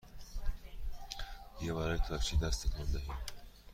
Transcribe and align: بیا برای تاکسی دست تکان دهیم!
بیا 1.59 1.75
برای 1.75 1.97
تاکسی 1.97 2.37
دست 2.37 2.67
تکان 2.67 2.85
دهیم! 2.85 3.13